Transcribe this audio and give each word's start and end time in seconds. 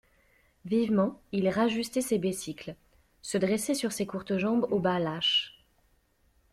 Vivement 0.65 1.21
il 1.31 1.47
rajustait 1.47 2.01
ses 2.01 2.17
besicles, 2.17 2.75
se 3.21 3.37
dressait 3.37 3.75
sur 3.75 3.91
ses 3.91 4.07
courtes 4.07 4.39
jambes 4.39 4.65
aux 4.71 4.79
bas 4.79 4.97
lâches. 4.97 5.63